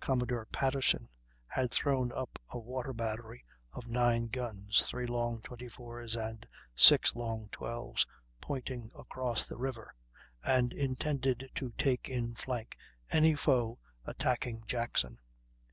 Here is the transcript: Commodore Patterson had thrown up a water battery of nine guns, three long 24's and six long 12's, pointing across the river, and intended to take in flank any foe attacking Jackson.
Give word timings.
Commodore 0.00 0.46
Patterson 0.46 1.08
had 1.46 1.70
thrown 1.70 2.10
up 2.10 2.40
a 2.50 2.58
water 2.58 2.92
battery 2.92 3.44
of 3.72 3.86
nine 3.86 4.26
guns, 4.26 4.82
three 4.84 5.06
long 5.06 5.40
24's 5.42 6.16
and 6.16 6.44
six 6.74 7.14
long 7.14 7.48
12's, 7.50 8.04
pointing 8.40 8.90
across 8.96 9.46
the 9.46 9.56
river, 9.56 9.94
and 10.44 10.72
intended 10.72 11.48
to 11.54 11.70
take 11.78 12.08
in 12.08 12.34
flank 12.34 12.76
any 13.12 13.36
foe 13.36 13.78
attacking 14.04 14.64
Jackson. 14.66 15.20